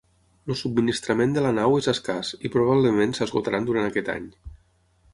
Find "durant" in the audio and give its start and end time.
3.71-3.91